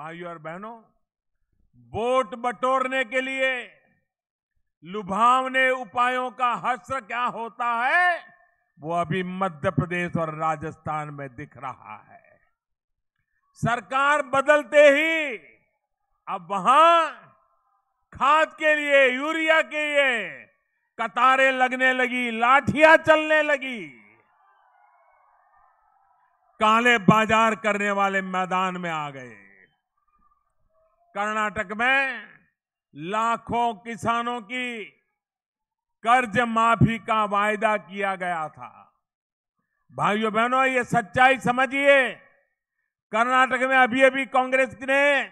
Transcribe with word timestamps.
भाइयों 0.00 0.28
और 0.28 0.38
बहनों 0.40 0.76
वोट 1.92 2.34
बटोरने 2.40 3.04
के 3.04 3.20
लिए 3.20 3.48
लुभावने 4.82 5.68
उपायों 5.72 6.30
का 6.30 6.52
हस्र 6.62 7.00
क्या 7.02 7.24
होता 7.34 7.66
है, 7.78 8.06
वो 8.80 8.92
अभी 8.94 9.22
मध्य 9.22 9.70
प्रदेश 9.70 10.16
और 10.16 10.34
राजस्थान 10.36 11.10
में 11.14 11.28
दिख 11.34 11.56
रहा 11.56 11.96
है। 12.04 12.38
सरकार 13.60 14.22
बदलते 14.34 14.86
ही 14.88 15.36
अब 16.28 16.46
वहाँ 16.50 16.86
खाद 18.12 18.52
के 18.54 18.74
लिए, 18.74 19.06
यूरिया 19.08 19.60
के 19.64 19.84
लिए 19.86 20.30
कतारें 20.98 21.50
लगने 21.52 21.92
लगी, 21.92 22.30
लाठियाँ 22.38 22.96
चलने 22.98 23.42
लगी। 23.42 23.78
काले 26.60 26.98
बाज़ार 27.04 27.54
करने 27.58 27.90
वाले 27.92 28.22
मैदान 28.24 28.76
में 28.76 28.90
आ 28.90 29.10
गए। 29.10 29.49
कर्नाटक 31.14 31.72
में 31.72 32.22
लाखों 32.94 33.72
किसानों 33.74 34.40
की 34.40 34.84
कर्ज 36.04 36.38
माफ़ी 36.48 36.98
का 36.98 37.24
वायदा 37.24 37.76
किया 37.76 38.14
गया 38.16 38.48
था। 38.48 38.92
भाइयों 39.92 40.32
बहनों, 40.32 40.64
ये 40.64 40.84
सच्चाई 40.84 41.38
समझिए, 41.38 42.08
कर्नाटक 43.12 43.62
में 43.62 43.76
अभी 43.76 44.02
अभी 44.02 44.24
कांग्रेस 44.26 44.76
ने 44.82 45.22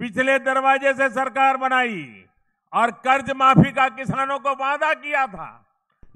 पिछले 0.00 0.38
दरवाजे 0.38 0.92
से 0.94 1.08
सरकार 1.10 1.56
बनाई 1.56 2.26
और 2.72 2.90
कर्ज 3.04 3.30
माफ़ी 3.36 3.72
का 3.72 3.88
किसानों 3.88 4.38
को 4.38 4.54
वादा 4.54 4.92
किया 4.94 5.26
था, 5.26 5.48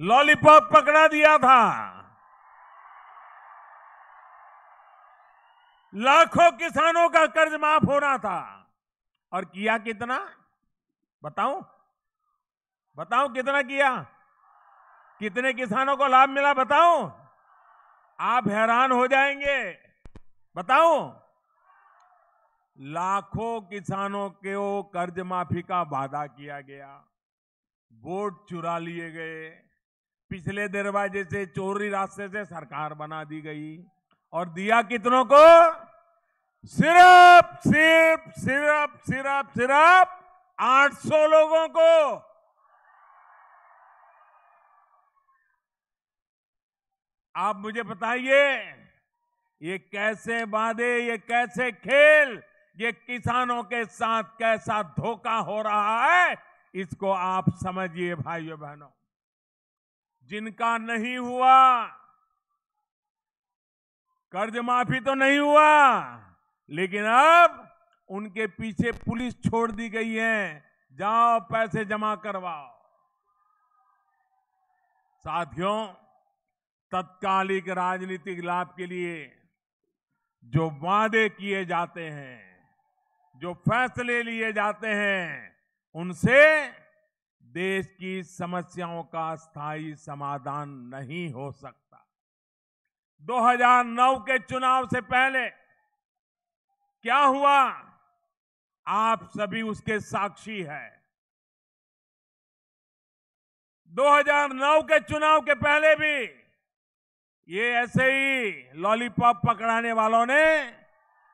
लॉलीपॉप 0.01 0.71
पकड़ा 0.73 1.07
दिया 1.09 1.37
था। 1.39 1.61
लाखों 5.95 6.51
किसानों 6.53 7.09
का 7.09 7.27
कर्ज 7.29 7.55
माफ़ 7.55 7.85
होना 7.85 8.17
था। 8.19 8.64
और 9.35 9.45
किया 9.45 9.79
कितना? 9.79 10.31
बताऊँ? 11.25 11.67
बताऊँ 12.97 13.35
कितना 13.35 13.63
किया? 13.63 14.07
कितने 15.19 15.53
किसानों 15.53 15.97
को 15.97 16.07
लाभ 16.07 16.29
मिला 16.29 16.55
बताऊँ? 16.55 17.29
आप 18.21 18.49
हैरान 18.49 18.93
हो 18.93 19.07
जाएँगे। 19.07 19.79
बताऊँ? 20.57 21.21
लाखों 22.81 23.61
किसानों 23.61 24.31
के 24.31 24.55
को 24.55 24.83
कर्ज 24.83 25.21
माफ़ी 25.21 25.63
का 25.63 25.83
वादा 25.83 26.27
किया 26.27 26.61
गया। 26.61 27.05
वोट 27.93 28.49
चुरा 28.49 28.79
लिए 28.79 29.11
गए। 29.11 29.51
पिछले 30.31 30.69
दरवाजे 30.69 31.25
से, 31.25 31.47
चोरी 31.47 31.89
रास्ते 31.89 32.29
से 32.29 32.45
सरकार 32.45 32.95
बना 32.95 33.25
दी 33.25 33.41
गई। 33.41 33.85
और 34.33 34.49
दिया 34.49 34.83
कितनों 34.83 35.25
को? 35.25 35.84
सिर्फ़ 36.65 37.69
सिर्फ़ 37.69 38.31
सिर्फ़ 38.41 38.97
सिर्फ़ 39.07 39.51
सिर्फ़ 39.55 40.13
800 40.59 41.27
लोगों 41.27 41.67
को। 41.69 41.91
आप 47.35 47.57
मुझे 47.57 47.83
बताइए, 47.83 48.57
ये 49.61 49.79
कैसे 49.79 50.43
वादे 50.47 50.99
ये 51.01 51.17
कैसे 51.19 51.71
खेल, 51.73 52.43
ये 52.77 52.93
किसानों 52.93 53.63
के 53.63 53.85
साथ 53.85 54.23
कैसा 54.39 54.83
धोखा 54.99 55.37
हो 55.39 55.61
रहा 55.63 56.05
है, 56.05 56.37
इसको 56.75 57.11
आप 57.11 57.51
समझिए 57.63 58.15
भाइयों 58.15 58.59
बहनों। 58.61 58.91
जिनका 60.29 60.77
नहीं 60.79 61.17
हुआ 61.19 61.85
कर्ज 64.33 64.57
माफ़ी 64.59 65.01
तो 65.01 65.15
नहीं 65.15 65.39
हुआ 65.39 66.34
लेकिन 66.71 67.05
अब 67.05 67.77
उनके 68.09 68.47
पीछे 68.47 68.93
पुलिस 68.93 69.35
छोड़ 69.35 69.73
दी 69.73 69.89
गई 69.89 70.15
है। 70.15 70.65
जाओ, 70.93 71.41
पैसे 71.41 71.85
जमा 71.85 72.17
करवाओ। 72.17 72.85
साथियों, 75.19 75.87
तत्कालिक 76.93 77.69
राजनीतिक 77.69 78.45
लाभ 78.45 78.75
के 78.77 78.87
लिए 78.87 79.43
जो 80.45 80.71
वादे 80.71 81.29
किए 81.29 81.65
जाते 81.65 82.11
हैं, 82.11 82.69
जो 83.37 83.55
फैसले 83.55 84.23
लिए 84.23 84.53
जाते 84.53 84.89
हैं, 84.89 85.57
उनसे 85.95 86.69
देश 87.43 87.97
की 87.99 88.23
समस्याओं 88.23 89.03
का 89.03 89.35
स्थायी 89.35 89.95
समाधान 89.95 90.69
नहीं 90.69 91.33
हो 91.33 91.53
सकता। 91.53 92.07
2009 93.23 94.19
के 94.19 94.39
चुनाव 94.39 94.87
से 94.87 95.01
पहले 95.01 95.64
क्या 97.05 97.19
हुआ? 97.19 97.59
आप 98.89 99.29
सभी 99.29 99.63
उसके 99.63 100.01
साक्षी 100.01 100.63
हैं। 100.63 101.03
2009 103.93 104.83
के 104.83 105.01
चुनाव 105.01 105.41
के 105.41 105.55
पहले 105.55 105.95
भी 105.97 106.25
ये 107.49 107.71
ऐसे 107.73 108.05
ही 108.05 108.73
लॉलीपॉप 108.75 109.43
पकड़ाने 109.47 109.93
वालों 109.93 110.27
ने 110.27 110.71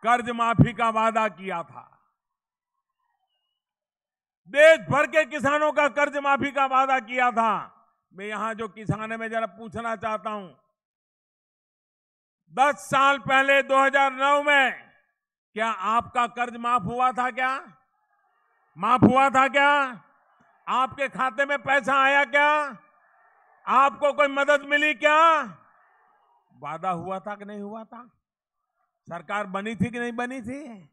कर्ज 0.04 0.30
माफ़ी 0.30 0.72
का 0.72 0.90
वादा 0.90 1.28
किया 1.28 1.62
था। 1.62 1.86
देश 4.48 4.78
भर 4.80 5.06
के 5.06 5.24
किसानों 5.24 5.72
का 5.72 5.88
कर्ज 5.88 6.16
माफ़ी 6.16 6.50
का 6.50 6.66
वादा 6.66 7.00
किया 7.00 7.30
था। 7.30 7.52
मैं 8.14 8.26
यहाँ 8.26 8.54
जो 8.54 8.68
किसान 8.68 9.12
है, 9.12 9.18
मैं 9.18 9.30
जरा 9.30 9.46
पूछना 9.46 9.96
चाहता 9.96 10.30
हूँ। 10.30 10.60
दस 12.52 12.74
साल 12.74 13.18
पहले 13.18 13.62
2009 13.62 14.42
में 14.42 14.89
क्या 15.54 15.70
आपका 15.70 16.26
कर्ज 16.26 16.56
माफ़ 16.56 16.82
हुआ 16.82 17.12
था 17.12 17.30
क्या? 17.30 17.72
माफ़ 18.78 19.04
हुआ 19.04 19.30
था 19.30 19.48
क्या? 19.48 20.02
आपके 20.68 21.08
खाते 21.08 21.44
में 21.44 21.58
पैसा 21.62 22.02
आया 22.02 22.24
क्या? 22.24 22.76
आपको 23.66 24.12
कोई 24.12 24.28
मदद 24.28 24.62
मिली 24.66 24.94
क्या? 24.94 25.40
वादा 26.58 26.90
हुआ 26.90 27.18
था 27.18 27.34
कि 27.34 27.44
नहीं 27.44 27.60
हुआ 27.60 27.84
था? 27.84 28.10
सरकार 29.08 29.46
बनी 29.46 29.76
थी 29.76 29.90
कि 29.90 29.98
नहीं 29.98 30.12
बनी 30.12 30.42
थी? 30.42 30.90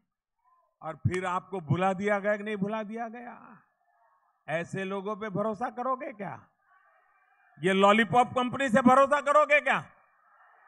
और 0.82 0.94
फिर 0.96 1.26
आपको 1.26 1.60
भुला 1.60 1.92
दिया 1.92 2.18
गया 2.18 2.36
कि 2.36 2.42
नहीं 2.42 2.56
भुला 2.56 2.82
दिया 2.82 3.08
गया? 3.08 3.58
ऐसे 4.48 4.84
लोगों 4.84 5.16
पे 5.16 5.28
भरोसा 5.28 5.70
करोगे 5.70 6.12
क्या? 6.12 6.40
ये 7.62 7.72
लॉलीपॉप 7.72 8.34
कंपनी 8.34 8.68
से 8.68 8.82
भरोसा 8.82 9.20
करोगे 9.20 9.60
क्या? 9.60 9.84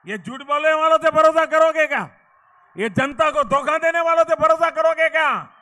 ये 0.06 0.18
झूठ 0.18 0.42
बोलने 0.42 0.74
वालों 0.74 0.98
से 0.98 1.10
भरोसा 1.10 1.46
करोगे 1.46 1.86
क्या? 1.86 2.10
ये 2.76 2.90
जनता 2.90 3.30
को 3.30 3.44
धोखा 3.44 3.78
देने 3.78 4.00
वालों 4.00 4.24
से 4.24 4.36
भरोसा 4.36 4.70
करोगे 4.70 5.08
क्या? 5.08 5.52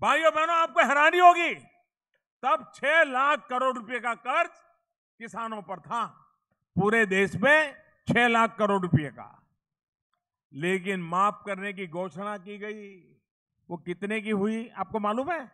भाइयों, 0.00 0.32
बहनों, 0.34 0.56
आपको 0.56 0.80
हैरानी 0.80 1.18
होगी। 1.18 1.54
तब 2.42 2.72
छह 2.74 3.04
लाख 3.04 3.46
करोड़ 3.50 3.76
रुपए 3.76 4.00
का 4.00 4.14
कर्ज 4.14 4.50
किसानों 5.18 5.62
पर 5.62 5.80
था। 5.80 6.06
पूरे 6.74 7.06
देश 7.06 7.36
में 7.36 7.84
छह 8.08 8.28
लाख 8.28 8.56
करोड़ 8.58 8.82
रुपए 8.82 9.10
का। 9.10 9.48
लेकिन 10.52 11.02
माफ़ 11.02 11.36
करने 11.46 11.72
की 11.72 11.86
घोषणा 11.86 12.38
की 12.38 12.58
गई। 12.58 13.16
वो 13.70 13.76
कितने 13.76 14.20
की 14.20 14.30
हुई, 14.30 14.70
आपको 14.76 14.98
मालूम 14.98 15.32
है? 15.32 15.46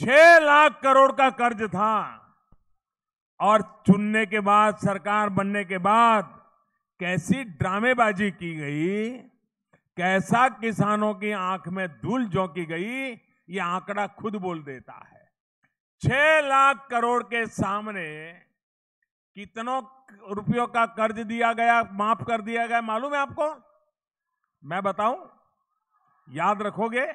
छह 0.00 0.38
लाख 0.38 0.80
करोड़ 0.82 1.12
का 1.12 1.30
कर्ज 1.30 1.62
था। 1.62 2.18
और 3.40 3.82
चुनने 3.86 4.26
के 4.26 4.40
बाद, 4.40 4.76
सरकार 4.76 5.28
बनने 5.28 5.64
के 5.64 5.78
बाद 5.78 6.41
कैसी 7.02 7.44
ड्रामेबाजी 7.44 8.30
की 8.30 8.54
गई, 8.54 9.18
कैसा 9.96 10.48
किसानों 10.48 11.14
की 11.14 11.30
आँख 11.30 11.68
में 11.68 11.88
धूल 11.88 12.28
झोंकी 12.28 12.64
गई, 12.64 13.12
ये 13.48 13.58
आंकड़ा 13.58 14.06
खुद 14.06 14.36
बोल 14.36 14.62
देता 14.62 14.92
है। 14.92 15.32
छह 16.02 16.40
लाख 16.40 16.86
करोड़ 16.90 17.22
के 17.22 17.46
सामने 17.46 18.32
कितनों 19.34 19.82
रुपयों 20.34 20.66
का 20.66 20.86
कर्ज 20.86 21.18
दिया 21.18 21.52
गया, 21.52 21.82
माफ़ 21.92 22.22
कर 22.22 22.40
दिया 22.40 22.66
गया, 22.66 22.80
मालूम 22.80 23.14
है 23.14 23.18
आपको? 23.18 23.62
मैं 24.64 24.82
बताऊँ? 24.82 25.40
याद 26.30 26.62
रखोगे? 26.62 27.06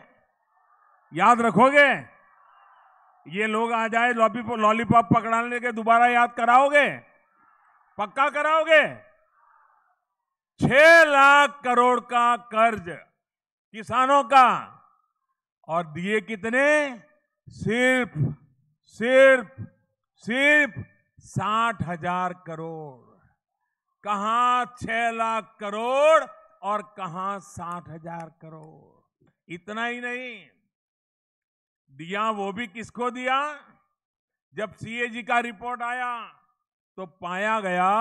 याद 1.14 1.42
रखोगे? 1.42 1.90
ये 3.28 3.48
लोग 3.48 3.72
आ 3.72 3.88
जाए, 3.88 4.14
लॉलीपॉप 4.14 5.10
पकड़ाने 5.14 5.60
के 5.60 5.72
दोबारा 5.72 6.08
याद 6.08 6.34
कराओगे? 6.34 6.98
पक्का 7.98 8.30
कराओगे? 8.30 9.07
छह 10.60 11.04
लाख 11.04 11.60
करोड़ 11.64 12.00
का 12.02 12.36
कर्ज 12.52 12.90
किसानों 13.74 14.24
का 14.24 14.50
और 15.68 15.88
दिए 15.88 16.22
कितने? 16.22 16.68
सिर्फ़ 17.48 18.18
सिर्फ़ 19.00 19.62
सिर्फ़ 20.24 20.80
साठ 21.26 21.82
हज़ार 21.84 22.34
करोड़। 22.48 23.16
कहा 24.04 24.66
छह 24.82 25.10
लाख 25.12 25.56
करोड़ 25.60 26.24
और 26.64 26.82
कहा 26.98 27.38
साठ 27.40 27.90
हज़ार 27.90 28.32
करोड़? 28.42 29.30
इतना 29.48 29.86
ही 29.86 30.00
नहीं। 30.02 30.36
दिया 31.92 32.30
वो 32.32 32.52
भी 32.52 32.68
किसको 32.68 33.10
दिया? 33.12 33.40
जब 34.56 34.74
सीएजी 34.74 35.24
का 35.24 35.40
रिपोर्ट 35.40 35.82
आया 35.84 36.14
तो 36.98 37.06
पाया 37.06 37.60
गया 37.60 37.94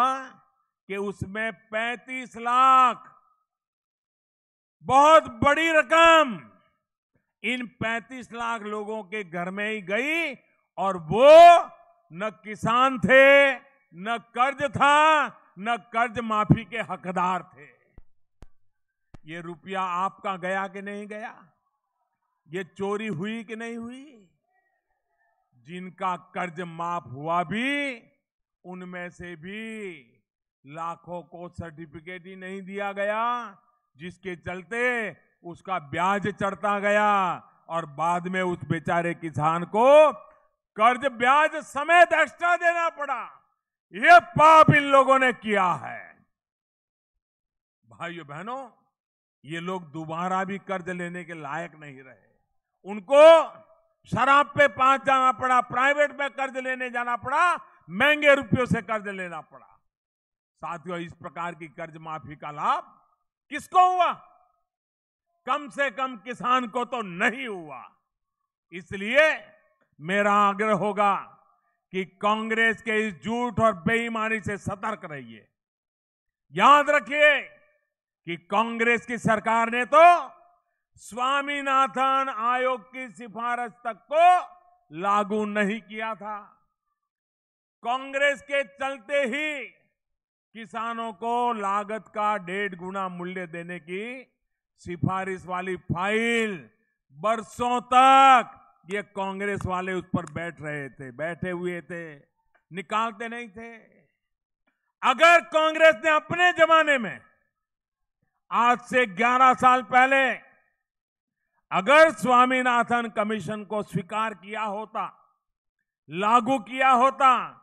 कि 0.89 0.97
उसमें 0.97 1.53
35 1.53 2.37
लाख। 2.37 3.23
बहुत 4.83 5.25
बड़ी 5.27 5.71
रकम। 5.71 6.51
इन 7.43 7.67
35 7.67 8.33
लाख 8.33 8.63
लोगों 8.63 9.03
के 9.03 9.25
घर 9.25 9.51
में 9.51 9.71
ही 9.71 9.83
गई 9.83 10.35
और 10.79 10.97
वो 10.97 11.65
न 12.13 12.31
किसान 12.31 12.99
थे, 12.99 13.55
न 13.95 14.19
कर्ज 14.19 14.63
था, 14.63 15.27
न 15.59 15.77
कर्ज 15.77 16.19
माफ़ी 16.19 16.65
के 16.65 16.79
हकदार 16.79 17.43
थे। 17.43 17.69
ये 19.25 19.41
रुपया 19.41 19.83
आपका 19.83 20.37
गया 20.37 20.69
कि 20.69 20.83
नहीं 20.83 21.07
गया? 21.07 21.53
ये 22.49 22.65
चोरी 22.65 23.07
हुई 23.07 23.45
कि 23.45 23.57
नहीं 23.57 23.77
हुई? 23.77 24.29
जिनका 25.55 26.17
कर्ज 26.17 26.61
माफ़ 26.61 27.05
हुआ 27.05 27.43
भी, 27.43 28.03
उनमें 28.65 29.11
से 29.11 29.37
भी 29.37 30.01
लाखों 30.67 31.23
को 31.23 31.49
सर्टिफिकेट 31.49 32.27
ही 32.27 32.37
नहीं 32.37 32.61
दिया 32.63 32.93
गया, 32.93 33.57
जिसके 33.97 34.37
चलते 34.37 35.17
उसका 35.45 35.79
ब्याज 35.79 36.27
चढ़ता 36.29 36.79
गया 36.79 37.11
और 37.69 37.87
बाद 37.87 38.27
में 38.29 38.41
उस 38.43 38.65
बेचारे 38.65 39.15
किसान 39.15 39.65
को 39.65 40.13
कर्ज 40.77 41.07
ब्याज 41.13 41.57
समेत 41.65 42.13
एक्स्ट्रा 42.13 42.57
देना 42.57 42.89
पड़ा। 42.89 43.23
ये 43.95 44.19
पाप 44.21 44.71
इन 44.71 44.83
लोगों 44.83 45.19
ने 45.19 45.33
किया 45.33 45.73
है। 45.75 46.05
भाइयों 47.85 48.27
बहनों, 48.27 48.69
ये 49.45 49.61
लोग 49.61 49.91
दोबारा 49.93 50.43
भी 50.45 50.59
कर्ज 50.59 50.89
लेने 50.91 51.25
के 51.25 51.35
लायक 51.35 51.75
नहीं 51.81 52.03
रहे। 52.03 52.91
उनको 52.91 53.23
शराब 54.11 54.47
पे 54.47 54.69
पाँच 54.69 55.05
जाना 55.05 55.33
पड़ा, 55.33 55.61
प्राइवेट 55.61 56.19
में 56.21 56.29
कर्ज 56.31 56.57
लेने 56.57 56.91
जाना 56.91 57.17
पड़ा, 57.17 57.55
महँगे 57.91 58.35
रुपयों 58.35 58.67
से 58.67 58.83
कर्ज 58.83 59.09
लेना 59.09 59.41
पड़ा। 59.41 59.76
साथियों, 60.57 60.99
इस 60.99 61.13
प्रकार 61.13 61.55
की 61.55 61.67
कर्ज 61.69 61.97
माफ़ी 61.97 62.37
का 62.37 62.51
लाभ 62.51 62.93
किसको 63.51 63.81
हुआ? 63.93 64.13
कम 65.47 65.69
से 65.69 65.91
कम 65.91 66.17
किसान 66.17 66.67
को 66.67 66.85
तो 66.85 67.03
नहीं 67.03 67.47
हुआ। 67.47 67.83
इसलिए 68.73 69.27
मेरा 70.01 70.33
आग्रह 70.33 70.73
होगा 70.75 71.15
कि 71.93 72.05
कांग्रेस 72.05 72.83
के 72.83 72.97
इस 73.09 73.15
झूठ 73.25 73.61
और 73.61 73.73
बेईमानी 73.83 74.41
से 74.41 74.57
सतर्क 74.59 75.05
रहिए। 75.05 75.47
याद 76.53 76.91
रखिए 76.91 77.41
कि 78.27 78.37
कांग्रेस 78.51 79.07
की 79.07 79.19
सरकार 79.19 79.71
ने 79.71 79.85
तो 79.85 80.03
स्वामीनाथन 80.97 82.35
आयोग 82.39 82.93
की 82.93 83.09
सिफारिश 83.09 83.73
तक 83.85 84.07
को 84.13 84.27
लागू 84.91 85.45
नहीं 85.45 85.81
किया 85.81 86.15
था। 86.15 86.39
कांग्रेस 87.83 88.43
के 88.43 88.63
चलते 88.65 89.23
ही 89.27 89.65
किसानों 90.57 91.13
को 91.13 91.53
लागत 91.53 92.05
का 92.09 92.37
डेढ़ 92.37 92.75
गुना 92.75 93.09
मूल्य 93.09 93.47
देने 93.47 93.79
की 93.79 94.05
सिफारिश 94.77 95.47
वाली 95.47 95.77
फ़ाइल 95.77 96.71
बरसों 97.19 97.81
तक 97.81 98.51
ये 98.91 99.03
कांग्रेस 99.03 99.67
वाले 99.67 99.93
उस 99.93 100.05
पर 100.05 100.25
बैठ 100.33 100.61
रहे 100.61 100.89
थे, 100.89 101.11
बैठे 101.13 101.51
हुए 101.51 101.81
थे, 101.81 102.17
निकालते 102.73 103.29
नहीं 103.29 103.49
थे। 103.49 103.75
अगर 105.03 105.41
कांग्रेस 105.41 105.95
ने 106.05 106.11
अपने 106.11 106.53
जमाने 106.53 106.99
में, 106.99 107.21
आज 108.53 108.81
से 108.81 109.07
11 109.07 109.55
साल 109.55 109.83
पहले, 109.83 110.33
अगर 111.71 112.11
स्वामीनाथन 112.13 113.09
कमीशन 113.09 113.65
को 113.65 113.83
स्वीकार 113.83 114.35
किया 114.35 114.63
होता, 114.63 115.05
लागू 116.11 116.59
किया 116.59 116.91
होता 116.91 117.63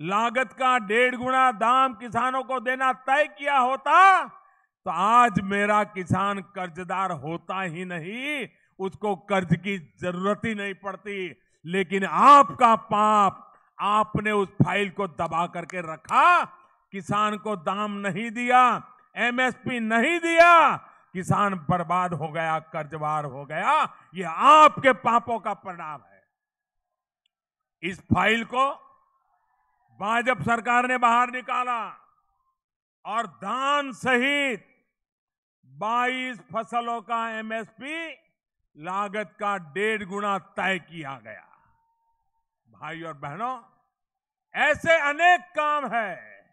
लागत 0.00 0.52
का 0.52 0.78
डेढ़ 0.80 1.14
गुना 1.16 1.50
दाम 1.52 1.94
किसानों 1.94 2.42
को 2.42 2.60
देना 2.60 2.92
तय 2.92 3.26
किया 3.38 3.58
होता 3.58 4.26
तो 4.86 4.90
आज 4.90 5.40
मेरा 5.44 5.82
किसान 5.86 6.38
कर्जदार 6.54 7.12
होता 7.12 7.60
ही 7.62 7.84
नहीं, 7.84 8.46
उसको 8.78 9.14
कर्ज 9.28 9.54
की 9.56 9.76
ज़रूरत 10.00 10.40
ही 10.44 10.54
नहीं 10.54 10.74
पड़ती। 10.74 11.36
लेकिन 11.64 12.04
आपका 12.04 12.74
पाप, 12.76 13.52
आपने 13.78 14.32
उस 14.32 14.48
फ़ाइल 14.62 14.90
को 14.90 15.06
दबा 15.08 15.46
करके 15.46 15.80
रखा, 15.92 16.44
किसान 16.92 17.36
को 17.36 17.56
दाम 17.58 17.98
नहीं 17.98 18.30
दिया, 18.30 18.62
एमएसपी 19.16 19.80
नहीं 19.80 20.18
दिया, 20.20 20.76
किसान 21.14 21.54
बर्बाद 21.70 22.14
हो 22.14 22.28
गया, 22.28 22.58
कर्जवार 22.72 23.24
हो 23.26 23.44
गया। 23.44 23.82
ये 24.14 24.24
आपके 24.24 24.92
पापों 25.04 25.38
का 25.38 25.54
परिणाम 25.54 26.00
है। 26.02 26.22
इस 27.82 28.00
फ़ाइल 28.04 28.44
को 28.44 28.70
भाजपा 30.00 30.44
सरकार 30.44 30.86
ने 30.88 30.98
बाहर 30.98 31.30
निकाला 31.30 31.80
और 33.04 33.26
धान 33.26 33.92
सहित 33.92 34.66
22 35.66 36.40
फ़सलों 36.40 37.00
का 37.02 37.30
एमएसपी 37.30 38.10
लागत 38.76 39.36
का 39.40 39.56
डेढ़ 39.58 40.04
गुना 40.04 40.38
तय 40.38 40.78
किया 40.78 41.18
गया। 41.18 41.46
भाई 42.68 43.02
और 43.02 43.14
बहनों, 43.14 43.62
ऐसे 44.54 45.00
अनेक 45.00 45.40
काम 45.40 45.86
है 45.92 46.50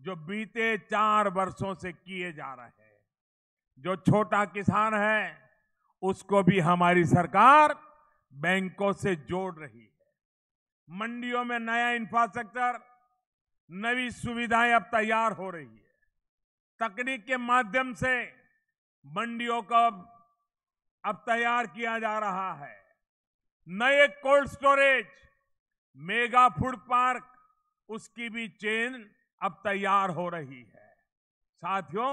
जो 0.00 0.16
बीते 0.16 0.78
चार 0.78 1.28
वर्षों 1.28 1.74
से 1.74 1.92
किए 1.92 2.32
जा 2.32 2.54
रहे 2.54 2.66
हैं। 2.66 3.00
जो 3.78 3.96
छोटा 3.96 4.44
किसान 4.44 4.94
है, 4.94 5.50
उसको 6.02 6.42
भी 6.42 6.60
हमारी 6.60 7.04
सरकार 7.04 7.78
बैंकों 8.34 8.92
से 8.92 9.16
जोड़ 9.16 9.54
रही 9.54 9.84
है। 9.84 9.91
मंडियों 10.88 11.44
में 11.44 11.58
नया 11.58 11.90
इंफ्रास्ट्रक्चर 11.90 12.80
नई 13.70 14.10
सुविधाएँ 14.10 14.72
अब 14.72 14.82
तैयार 14.92 15.32
हो 15.32 15.50
रही 15.50 15.64
है। 15.64 15.90
तकनीक 16.80 17.24
के 17.26 17.36
माध्यम 17.36 17.92
से 17.94 18.14
मंडियों 19.04 19.60
को 19.62 19.86
अब 21.04 21.22
तैयार 21.26 21.66
किया 21.66 21.98
जा 21.98 22.18
रहा 22.18 22.52
है। 22.54 22.76
नए 23.66 24.06
cold 24.22 24.48
storage 24.48 25.06
mega 25.98 26.48
food 26.48 26.76
park 26.88 27.24
उसकी 27.88 28.28
भी 28.28 28.48
चेन 28.48 29.04
अब 29.40 29.60
तैयार 29.64 30.10
हो 30.10 30.28
रही 30.28 30.62
है। 30.62 30.90
साथियों, 31.62 32.12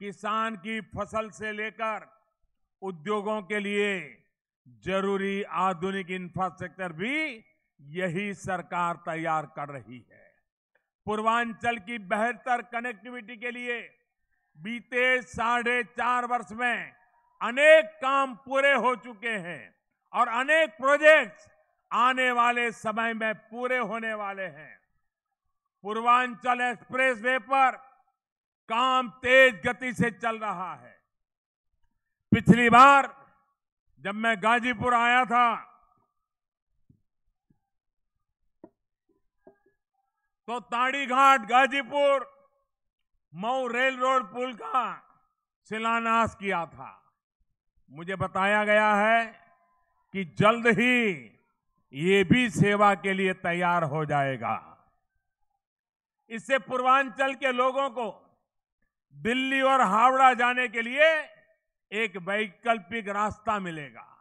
किसान 0.00 0.56
की 0.56 0.80
फ़सल 0.90 1.30
से 1.30 1.52
लेकर 1.52 2.06
उद्योगों 2.82 3.40
के 3.42 3.58
लिए 3.60 3.94
ज़रूरी 4.84 5.42
आधुनिक 5.42 6.10
इंफ्रास्ट्रक्चर 6.10 6.92
भी 6.92 7.16
यही 7.82 8.34
सरकार 8.34 8.96
तैयार 8.96 9.46
कर 9.46 9.68
रही 9.68 10.06
है। 10.12 10.30
पूर्वांचल 11.06 11.78
की 11.78 11.98
बेहतर 11.98 12.62
कनेक्टिविटी 12.62 13.36
के 13.36 13.50
लिए 13.50 13.80
बीते 14.56 15.22
साढ़े 15.22 15.82
चार 15.84 16.26
वर्ष 16.26 16.52
में 16.52 16.92
अनेक 17.40 17.86
काम 18.02 18.34
पूरे 18.34 18.72
हो 18.72 18.94
चुके 18.96 19.28
हैं 19.28 19.74
और 20.12 20.28
अनेक 20.28 20.70
प्रोजेक्ट्स 20.70 21.48
आने 21.92 22.30
वाले 22.32 22.70
समय 22.72 23.14
में 23.14 23.34
पूरे 23.34 23.78
होने 23.78 24.14
वाले 24.14 24.42
हैं। 24.42 24.80
पूर्वांचल 25.82 26.60
एक्सप्रेस 26.60 27.18
वे 27.18 27.38
पर 27.38 27.76
काम 28.68 29.08
तेज 29.08 29.60
गति 29.66 29.92
से 29.92 30.10
चल 30.10 30.38
रहा 30.38 30.74
है। 30.74 31.00
पिछली 32.32 32.70
बार 32.70 33.14
जब 34.00 34.14
मैं 34.14 34.42
गाजीपुर 34.42 34.94
आया 34.94 35.24
था 35.24 35.71
तो 40.48 40.60
ताड़ी 40.60 41.06
घाट 41.06 41.40
गाजीपुर, 41.40 42.26
मऊ 43.34 43.66
रेल 43.66 43.96
रोड 43.96 44.22
पुल 44.32 44.52
का 44.54 44.94
शिलान्यास 45.68 46.34
किया 46.34 46.64
था। 46.66 47.14
मुझे 47.90 48.16
बताया 48.16 48.64
गया 48.64 48.94
है 48.94 49.24
कि 50.14 50.24
जल्द 50.38 50.66
ही 50.66 51.12
ये 51.94 52.22
भी 52.24 52.48
सेवा 52.50 52.94
के 52.94 53.12
लिए 53.12 53.32
तैयार 53.32 53.84
हो 53.84 54.04
जाएगा। 54.04 54.58
इससे 56.30 56.58
पूर्वांचल 56.58 57.34
के 57.34 57.52
लोगों 57.52 57.88
को 57.90 58.08
दिल्ली 59.16 59.60
और 59.60 59.80
हावड़ा 59.80 60.32
जाने 60.34 60.68
के 60.68 60.82
लिए 60.82 61.08
एक 61.92 62.16
वैकल्पिक 62.16 63.08
रास्ता 63.08 63.58
मिलेगा। 63.58 64.11